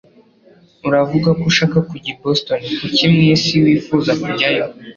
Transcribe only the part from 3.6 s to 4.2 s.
wifuza